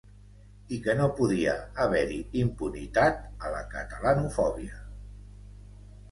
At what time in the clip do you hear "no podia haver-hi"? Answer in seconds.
0.99-2.17